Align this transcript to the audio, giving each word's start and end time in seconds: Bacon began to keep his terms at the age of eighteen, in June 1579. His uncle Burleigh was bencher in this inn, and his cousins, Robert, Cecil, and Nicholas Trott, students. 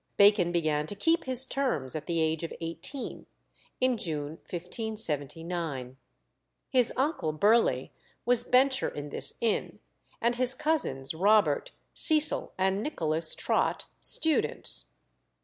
Bacon 0.17 0.51
began 0.51 0.87
to 0.87 0.95
keep 0.95 1.25
his 1.25 1.45
terms 1.45 1.93
at 1.93 2.07
the 2.07 2.19
age 2.21 2.43
of 2.43 2.51
eighteen, 2.59 3.27
in 3.79 3.97
June 3.97 4.39
1579. 4.49 5.97
His 6.69 6.91
uncle 6.97 7.31
Burleigh 7.33 7.91
was 8.25 8.43
bencher 8.43 8.89
in 8.89 9.09
this 9.11 9.35
inn, 9.41 9.77
and 10.19 10.37
his 10.37 10.55
cousins, 10.55 11.13
Robert, 11.13 11.71
Cecil, 11.93 12.51
and 12.57 12.81
Nicholas 12.81 13.35
Trott, 13.35 13.85
students. 14.01 14.85